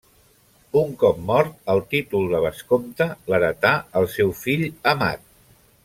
[0.79, 5.27] Un cop mort el títol de vescomte l'heretà el seu fill Amat.